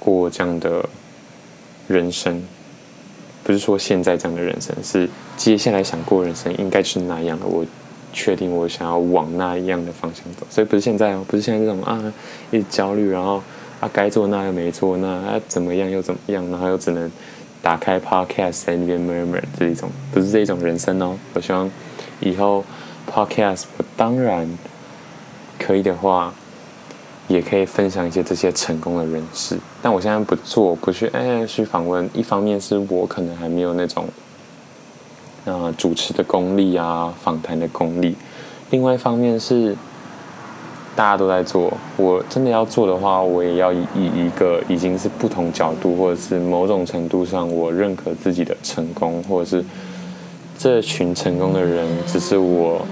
[0.00, 0.84] 过这样的
[1.86, 2.42] 人生，
[3.44, 7.46] 不是说现在这样的人生，是接下来想过人生应该是那样的。
[7.46, 7.64] 我
[8.12, 12.12] 确定我想要往那一样的方向走，所以不是现在哦，不是现在这种啊，
[12.50, 13.40] 一直焦虑，然后
[13.78, 17.08] 啊该做那又没做，那啊怎么样又怎么样，然后又只能
[17.62, 21.16] 打开 Podcast 在那边 murmur 这一种，不是这种人生哦。
[21.34, 21.70] 我希望
[22.18, 22.64] 以后。
[23.10, 23.64] Podcast，
[23.96, 24.48] 当然
[25.58, 26.32] 可以的话，
[27.30, 29.56] 也可以分享一些这些成功的人士。
[29.80, 32.10] 但我现在不做，不去哎去访问。
[32.12, 34.08] 一方面是我可能还没有那种，
[35.44, 38.14] 呃，主持的功力啊，访谈的功力；
[38.70, 39.76] 另外一方面是
[40.96, 49.64] 大家都在做，我真的要做的话，我也要以一个已经是不同角度，或者是某种程度上我认可自己的成功，或者是
[50.58, 52.84] 这群成功的人，只是我。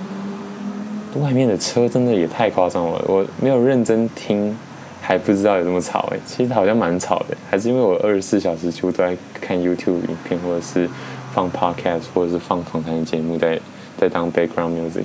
[1.14, 4.56] 外面的车真的也太夸张了，我没有认真听，
[5.00, 6.18] 还不知道有这么吵哎。
[6.26, 10.88] 其实好像蛮吵的，还是因为我二十四小时几乎都在看 YouTube 影片，或者是
[11.32, 13.58] 放 Podcast，或者是放访谈节目在
[13.96, 15.04] 在当 background music，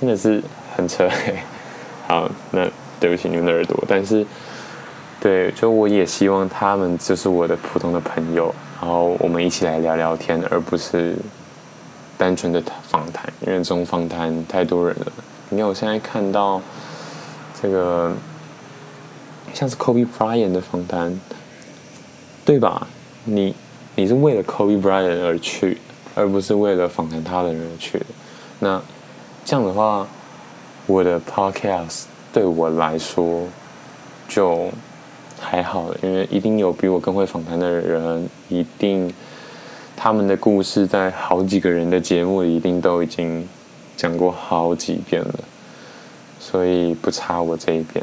[0.00, 0.42] 真的是
[0.74, 1.44] 很扯哎。
[2.08, 2.66] 好，那
[2.98, 4.26] 对不起你们的耳朵，但是
[5.20, 11.14] 对，就我也希望他们就是我的普通的朋友，然后我们一起来聊聊天，而不是。
[12.20, 15.06] 单纯的访谈，因为这种访谈太多人了。
[15.48, 16.60] 你看我现在看到
[17.62, 18.12] 这个
[19.54, 21.18] 像是 Kobe Bryant 的访谈，
[22.44, 22.86] 对吧？
[23.24, 23.54] 你
[23.94, 25.78] 你是为了 Kobe Bryant 而去，
[26.14, 28.06] 而不是为了访谈他的人而去的。
[28.58, 28.82] 那
[29.42, 30.06] 这样的话，
[30.86, 32.02] 我的 Podcast
[32.34, 33.48] 对我来说
[34.28, 34.70] 就
[35.40, 39.10] 还好了，因为一定有比我更会访谈的人，一定。
[40.02, 43.46] 他们的故事在好几个人的节目里一定都已经
[43.98, 45.34] 讲过好几遍了，
[46.38, 48.02] 所以不差我这一遍。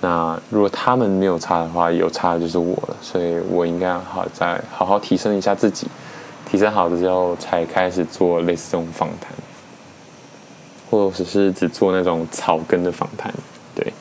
[0.00, 5.88] 那如果他们没有差的话，有差的就是我了，所以我应该好再好好提升一下自己，
[6.48, 9.32] 提升好了之后才开始做类似这种访谈，
[10.88, 13.34] 或者是只做那种草根的访谈。
[13.74, 13.92] 对，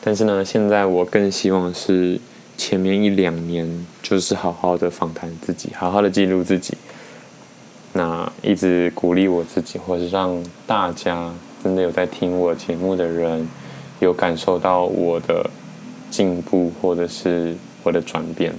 [0.00, 2.20] 但是呢，现在我更希望是。
[2.58, 6.76] 前面一两年就是好好的访谈自己，好好的记录自己，
[7.92, 13.48] 那一直鼓励我自己，或是让大家真的有在听我节目的人，
[14.00, 15.48] 有感受到我的
[16.10, 18.52] 进步或者是我的转变，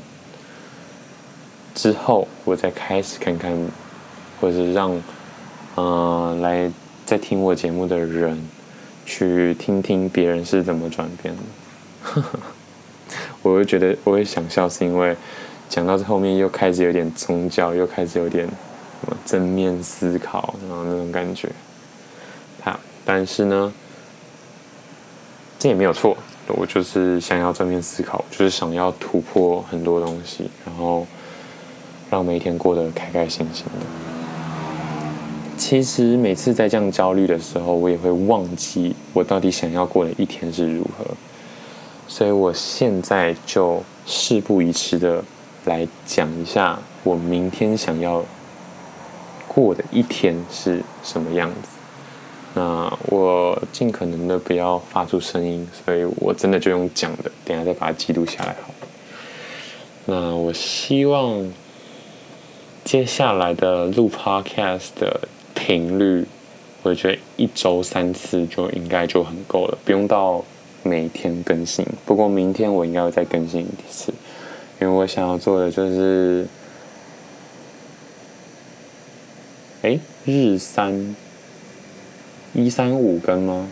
[1.75, 3.53] 之后我再开始看看，
[4.39, 4.91] 或者是让
[5.75, 6.71] 嗯、呃、来
[7.05, 8.41] 在听我节目的人
[9.05, 12.23] 去听听别人是怎么转变的。
[13.41, 15.15] 我会觉得我会想笑，是因为
[15.69, 21.49] 讲到这后面又开始有点宗教，又开始有点什么正面思考，然后那种感觉。
[22.61, 23.73] 好，但是呢，
[25.57, 31.07] 这也没有错，我就是想要正面思考，就是想要突破很多东西，然后
[32.09, 33.85] 让每一天过得开开心心的。
[35.57, 41.05] 其实每次在这样焦虑的时候，我也会忘记我到底想要过的一天是如何。
[42.11, 45.23] 所以我现在就事不宜迟的
[45.65, 48.25] 来讲一下，我明天想要
[49.47, 51.69] 过的一天是什么样子。
[52.55, 58.71] 那我尽可能的不要发出声音，所以我真的就用讲的，等下再把它记录下来好。
[60.07, 61.53] 那我希望
[62.83, 65.21] 接下来的录 Podcast 的
[65.53, 66.25] 频率，
[66.81, 70.43] 我觉得一周三次就应该就很够了，不用到。
[70.83, 74.13] 每天更新，不过明天我应该会再更新一次，
[74.79, 76.47] 因为我想要做的就是，
[79.81, 81.15] 哎，日三
[82.53, 83.69] 一三五更吗？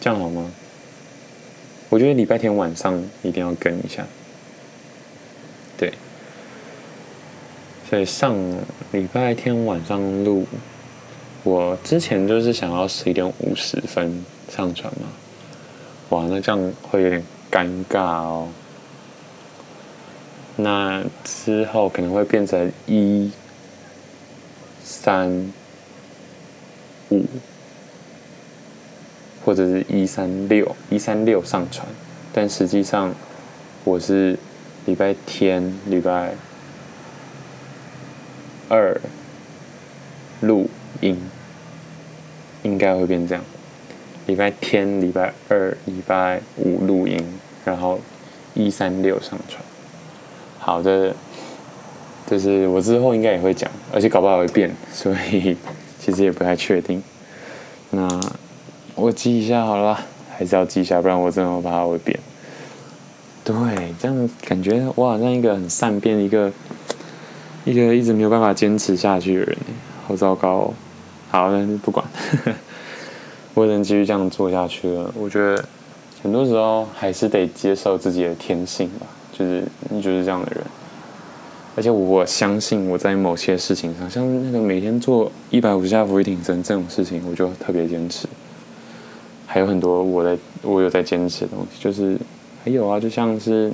[0.00, 0.52] 这样好吗？
[1.88, 4.06] 我觉得礼拜天晚上一定要更一下，
[5.76, 5.92] 对，
[7.88, 8.36] 所以上
[8.92, 10.46] 礼拜天晚上录，
[11.42, 15.08] 我之前就是想要十一点五十分上传嘛。
[16.16, 18.48] 哇，那这样会有点尴尬哦。
[20.56, 23.30] 那之后可能会变成一、
[24.82, 25.52] 三、
[27.10, 27.22] 五，
[29.44, 31.86] 或者是一三六、一三六上传，
[32.32, 33.14] 但实际上
[33.84, 34.38] 我是
[34.86, 36.34] 礼拜天、礼拜
[38.70, 38.98] 二
[40.40, 40.70] 录
[41.02, 41.20] 音，
[42.62, 43.44] 应该会变这样。
[44.26, 47.16] 礼拜天、礼拜二、礼拜五录音，
[47.64, 48.00] 然后
[48.54, 49.62] 一三六上传。
[50.58, 51.14] 好的，
[52.28, 55.56] 就是我之后应该也会讲，而且搞不好会变，所以
[56.00, 57.02] 其实也不太确定。
[57.90, 58.20] 那
[58.96, 59.98] 我记一下好了，
[60.36, 62.18] 还是要记一下，不然我真的会怕它会变。
[63.44, 63.54] 对，
[64.00, 66.52] 这样感觉我好像一个很善变、一个
[67.64, 69.56] 一个一直没有办法坚持下去的人，
[70.08, 70.74] 好糟糕。
[71.30, 72.04] 好，那就不管。
[73.56, 75.10] 不能继续这样做下去了。
[75.16, 75.64] 我觉得
[76.22, 80.62] 很多时候还是得接受自己的天性吧，就是你就是这样的人。
[81.74, 88.28] 而且我相信我在某些事情上，像那个每天做一百五十下伏地挺身这种事情，我就特别坚持。
[89.46, 92.18] 还有很多我在我有在坚持的东西，就是
[92.62, 93.72] 还有啊，就像是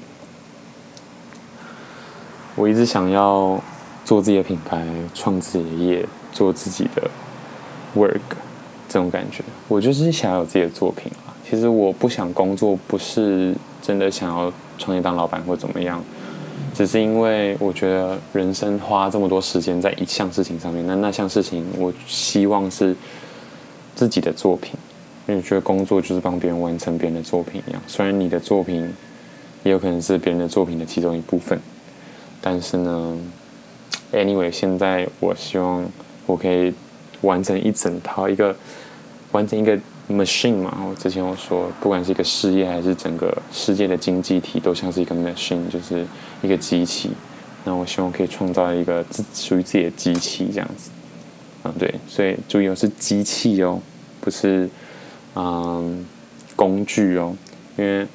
[2.54, 3.60] 我一直想要
[4.04, 7.10] 做自己的品牌，创自己的业，做自己的
[7.96, 8.20] work
[8.92, 11.32] 这种感觉，我就是想要有自己的作品啊。
[11.48, 16.02] 其实我不想工作，不是真的想要创业当老板或怎么样，
[16.74, 22.94] 只是因为我觉得人生花这么多时间在一项事情上面，那那项事情我希望是
[23.94, 24.74] 自己的作品。
[25.28, 28.92] 因为觉得工作就是帮别人完成别人的作品一样，虽然你的作品
[29.62, 31.56] 也有可能是别人的作品的其中一部分，
[32.40, 33.16] 但是呢
[34.12, 35.84] ，anyway，现在我希望
[36.26, 36.74] 我可以
[37.20, 38.54] 完成一整套一个
[39.32, 39.76] 完成一个
[40.08, 40.84] machine 嘛。
[40.88, 46.06] 我之前我说，不管是一个事业还是整个世界的经济体，都像是一个 machine，就是
[46.42, 47.10] 一个机器。
[47.64, 50.90] 那我希望可以创造一个自属于自己的机器这样子。
[51.64, 53.80] 嗯，对，所以注意哦，是机器哦，
[54.20, 54.70] 不是。
[55.34, 56.04] 嗯，
[56.54, 57.34] 工具哦，
[57.78, 58.06] 因为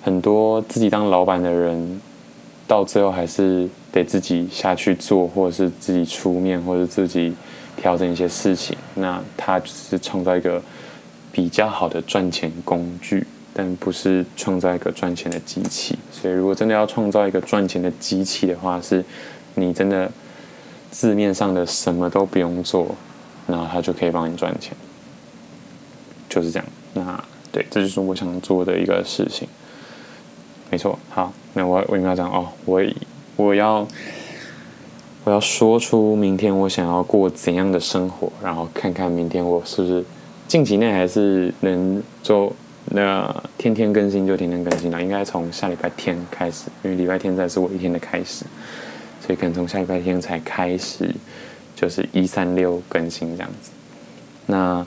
[0.00, 2.00] 很多自己当老板的人，
[2.66, 7.34] 到最后还是得自己下去做，或者是自己出面，或者自己
[7.76, 8.76] 调整一些事情。
[8.94, 10.62] 那他只是创造一个
[11.32, 15.98] 比较好的赚钱工具，但不是创造一个赚钱的机器。
[16.12, 19.04] 所以，如果真的要创造一个赚钱的机器的话，是
[19.54, 20.10] 你真的
[20.90, 22.94] 字面上的什么都不用做，
[23.46, 24.76] 然后他就可以帮你赚钱。
[26.28, 29.48] 就是这样，那对，这就是我想做的一个事情。
[30.70, 32.80] 没错，好，那我我应该讲哦，我
[33.34, 33.84] 我要
[35.24, 40.04] 我要说出明天我想要过怎样的生活，然后看看明天我是不是
[40.48, 42.52] 近期内还是能做
[42.86, 45.02] 那天天更新就天天更新了。
[45.02, 48.44] 应该从下礼拜天开始，因为礼拜天才是我一天的开始，
[49.20, 51.14] 所以可能从下礼拜天才开始，
[51.76, 53.70] 就是一三六更新这样子。
[54.46, 54.86] 那。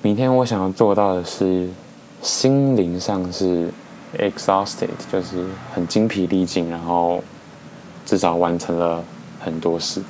[0.00, 1.68] 明天我想要做到的是，
[2.22, 3.68] 心灵上是
[4.16, 7.22] exhausted，就是很精疲力尽，然后
[8.08, 9.04] 至少完成了
[9.38, 10.02] 很多事。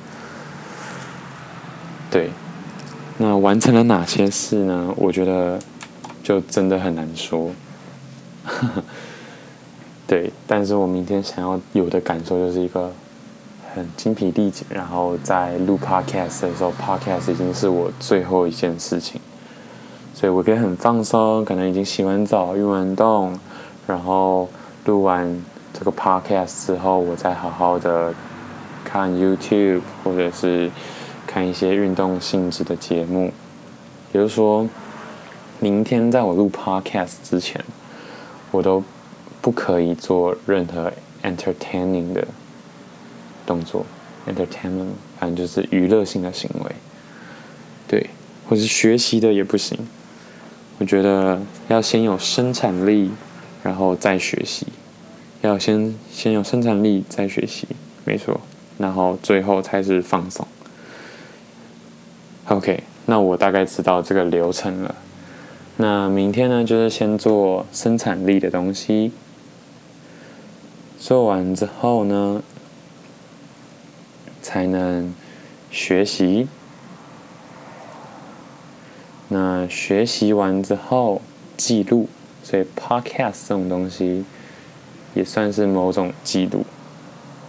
[2.09, 2.31] 对，
[3.17, 4.93] 那完成了哪些事呢？
[4.95, 5.59] 我觉得
[6.23, 7.51] 就真的很难说。
[10.07, 12.89] 对，但是我明天想要有的感受就是一个
[13.75, 19.19] 很精疲力尽，然后在录 podcast 的时候，podcast 已经是我最后一件事情。
[20.15, 23.37] 所以我可以很放松，可能已经洗完澡、运完动，
[23.85, 24.49] 然后
[24.85, 25.43] 录完
[25.73, 28.13] 这个 podcast 之后，我再好好的
[28.83, 30.69] 看 YouTube 或者是
[31.25, 33.31] 看一些运动性质的节目。
[34.11, 34.67] 比如说，
[35.59, 37.63] 明天在我录 podcast 之前，
[38.51, 38.83] 我都
[39.41, 40.91] 不可以做任何
[41.23, 42.27] entertaining 的
[43.45, 43.85] 动作
[44.27, 44.89] ，entertainment
[45.19, 46.71] 反正就是娱乐性的行为，
[47.87, 48.09] 对，
[48.49, 49.77] 或是学习的也不行。
[50.79, 53.11] 我觉得要先有生产力，
[53.61, 54.65] 然后再学习。
[55.41, 57.67] 要先先有生产力，再学习，
[58.05, 58.41] 没错。
[58.77, 60.47] 然后最后才是放松。
[62.47, 64.95] OK，那我大概知道这个流程了。
[65.77, 69.11] 那明天呢，就是先做生产力的东西。
[70.97, 72.43] 做完之后呢，
[74.41, 75.13] 才能
[75.71, 76.47] 学习。
[79.29, 81.21] 那学习完之后
[81.55, 82.09] 记录，
[82.43, 84.25] 所以 podcast 这种东西
[85.19, 86.65] 也算是某种记录，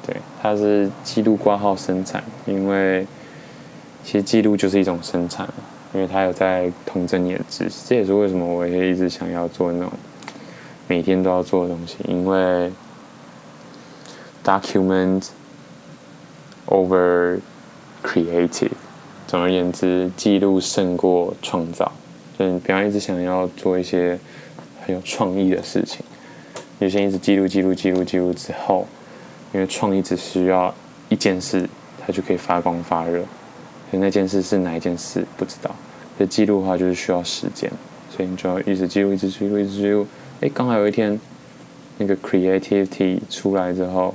[0.05, 3.07] 对，它是记录挂号生产，因为
[4.03, 5.49] 其实记录就是一种生产，
[5.95, 9.93] 因为它有在统整你的知识，这也是为什么我也一直想要做那种
[10.89, 12.73] 每天都要做的东西，因为
[14.45, 15.29] document
[16.67, 17.39] over
[18.03, 18.73] creative。
[19.29, 21.93] 总而言之，记录胜过创造。
[22.37, 24.19] 就是你不要一直想要做一些
[24.85, 26.05] 很有创意的事情，
[26.81, 28.89] 你先一直记录、记录、记录、记录之后，
[29.53, 30.75] 因为创意只需要
[31.09, 31.69] 一件事，
[32.05, 33.21] 它就可以发光发热。
[33.91, 35.71] 所以那件事是哪一件事不知道。
[36.17, 37.71] 所以记录的话就是需要时间，
[38.11, 40.07] 所以你就要一直记录、一直记录、一直记录。
[40.41, 41.21] 哎，刚好有一天
[41.99, 44.15] 那个 creativity 出来之后，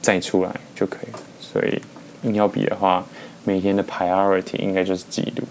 [0.00, 1.20] 再出来就可以了。
[1.40, 1.80] 所以
[2.22, 3.04] 硬要比的话。
[3.44, 5.42] 每天的 priority 应该就是记录。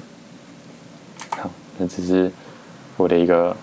[1.32, 2.32] 好，那只是
[2.96, 3.54] 我的一个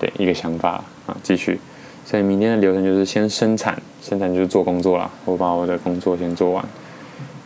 [0.00, 1.60] 对一个想法啊，继续。
[2.04, 5.10] 所以明天的流程就是先生产，生产就是做工作啦。
[5.24, 6.64] 我把我的工作先做完，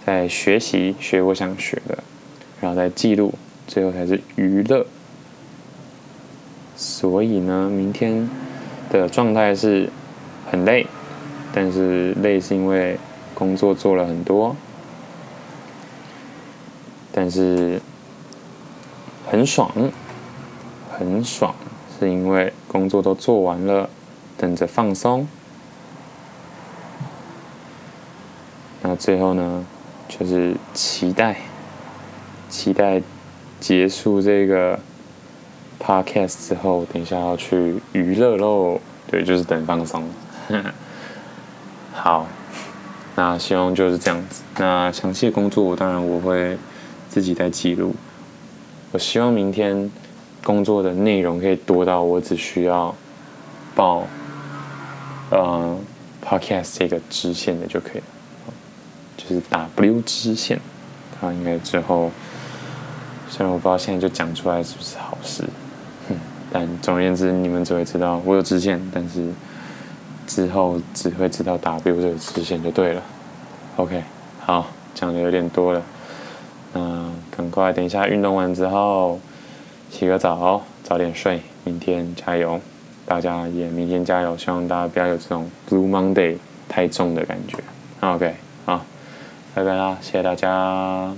[0.05, 1.99] 再学习学我想学的，
[2.61, 3.35] 然后再记录，
[3.67, 4.87] 最后才是娱乐。
[6.75, 8.29] 所以呢，明天
[8.91, 9.89] 的状态是
[10.51, 10.87] 很累，
[11.53, 12.99] 但是累是因为
[13.35, 14.57] 工作做了很多。
[17.13, 17.81] 但是
[19.27, 19.71] 很爽，
[20.93, 21.55] 很爽，
[21.99, 23.89] 是因为工作都做完了，
[24.37, 25.27] 等着放松。
[28.83, 29.65] 那最后呢，
[30.09, 31.37] 就是期待，
[32.49, 33.03] 期待
[33.61, 34.79] 结束这个
[35.81, 38.81] podcast 之后，等一下要去娱乐喽。
[39.09, 40.09] 对，就是等放松。
[41.93, 42.27] 好。
[43.19, 44.43] 那希望就是这样子。
[44.59, 46.59] 那详细工作，当然我会
[47.09, 47.95] 自己在记录。
[48.93, 49.91] 我希望明天
[50.47, 52.95] 工作的内容可以多到我只需要
[53.75, 54.07] 报
[55.31, 55.77] 呃
[56.25, 58.05] podcast 这个支线的就可以了，
[59.17, 60.61] 就是 W 支线。
[61.21, 62.13] 它应该之后
[63.29, 65.43] 虽然我不知道现在就讲出来是不是好事，
[66.09, 66.15] 哼
[66.53, 69.27] 但总而言之，你们只会知道我有支线，但是。
[70.29, 73.01] 之后只会知道 W 这个支线就对了。
[73.77, 74.03] OK，
[74.41, 75.81] 好，讲的有点多了。
[76.73, 79.21] 那赶快等一下运动完之后
[79.99, 82.61] 洗个澡，早点睡，明天加油！
[83.07, 86.37] 大家也明天加油，希望大家不要有这种 Blue Monday
[86.69, 87.57] 太重的感觉。
[88.01, 88.35] OK，
[88.67, 88.85] 好，
[89.55, 91.17] 拜拜啦，谢谢大家。